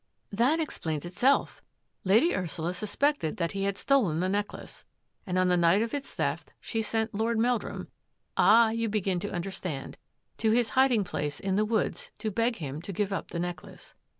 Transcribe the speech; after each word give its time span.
"That 0.41 0.59
explains 0.59 1.05
itself. 1.05 1.61
Lady 2.03 2.35
Ursula 2.35 2.73
suspected 2.73 3.37
that 3.37 3.51
he 3.51 3.65
had 3.65 3.77
stolen 3.77 4.19
the 4.19 4.29
necklace, 4.29 4.83
and 5.27 5.37
on 5.37 5.47
the 5.47 5.55
night 5.55 5.83
of 5.83 5.93
its 5.93 6.09
theft 6.11 6.53
she 6.59 6.81
sent 6.81 7.13
Lord 7.13 7.37
Meldrum— 7.37 7.87
ah, 8.35 8.71
you 8.71 8.89
begin 8.89 9.19
to 9.19 9.31
understand— 9.31 9.99
to 10.39 10.49
his 10.49 10.69
hiding 10.69 11.03
place 11.03 11.39
in 11.39 11.55
the 11.55 11.65
woods 11.65 12.09
to 12.17 12.31
beg 12.31 12.55
him 12.55 12.81
to 12.81 12.91
give 12.91 13.13
up 13.13 13.29
the 13.29 13.37
necklace. 13.37 13.93